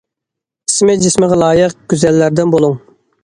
ئىسمى 0.69 0.95
جىسمىغا 1.03 1.37
لايىق 1.43 1.77
گۈزەللەردىن 1.93 2.55
بولۇڭ. 2.57 2.75